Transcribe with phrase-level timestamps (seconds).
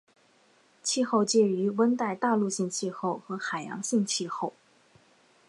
[0.81, 4.53] 气候介于温带大陆性气候和海洋性气候。